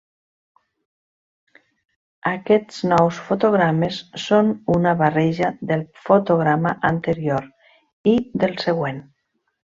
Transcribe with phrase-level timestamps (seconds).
[2.29, 7.45] Aquests nous fotogrames són una barreja del fotograma anterior
[8.13, 9.03] i del següent.